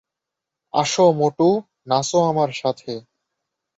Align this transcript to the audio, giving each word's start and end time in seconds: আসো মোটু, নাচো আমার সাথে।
আসো 0.73 1.05
মোটু, 1.11 1.49
নাচো 1.87 2.17
আমার 2.23 2.51
সাথে। 2.53 2.91